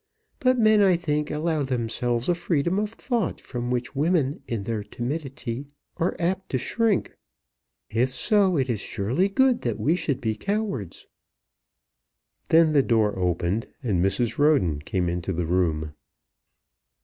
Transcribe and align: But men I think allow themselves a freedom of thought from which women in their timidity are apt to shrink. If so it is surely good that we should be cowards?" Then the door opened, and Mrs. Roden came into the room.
But 0.39 0.57
men 0.57 0.81
I 0.81 0.95
think 0.95 1.29
allow 1.29 1.61
themselves 1.61 2.27
a 2.27 2.33
freedom 2.33 2.79
of 2.79 2.93
thought 2.93 3.39
from 3.39 3.69
which 3.69 3.95
women 3.95 4.41
in 4.47 4.63
their 4.63 4.81
timidity 4.83 5.67
are 5.97 6.15
apt 6.17 6.49
to 6.49 6.57
shrink. 6.57 7.15
If 7.91 8.09
so 8.09 8.57
it 8.57 8.67
is 8.67 8.79
surely 8.79 9.29
good 9.29 9.61
that 9.61 9.79
we 9.79 9.95
should 9.95 10.19
be 10.19 10.33
cowards?" 10.35 11.05
Then 12.49 12.73
the 12.73 12.81
door 12.81 13.15
opened, 13.15 13.67
and 13.83 14.03
Mrs. 14.03 14.39
Roden 14.39 14.79
came 14.79 15.07
into 15.07 15.31
the 15.33 15.45
room. 15.45 15.93